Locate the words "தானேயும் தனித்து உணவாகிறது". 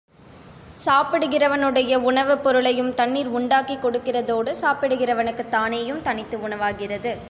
5.55-7.13